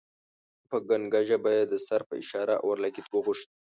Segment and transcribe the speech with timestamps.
[0.69, 3.49] په ګنګه ژبه یې د سر په اشاره اورلګیت وغوښت.